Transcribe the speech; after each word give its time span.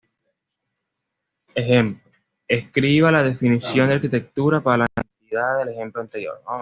Ejemplo: 1.53 1.95
Escriba 2.47 3.11
la 3.11 3.21
definición 3.21 3.87
de 3.89 3.93
arquitectura 3.95 4.59
para 4.59 4.77
la 4.77 4.87
entidad 4.95 5.59
del 5.59 5.69
ejemplo 5.75 6.01
anterior. 6.01 6.41